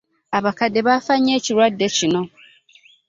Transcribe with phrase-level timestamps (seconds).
[0.37, 2.21] abakadde baafa nnyo ekirwadde kino.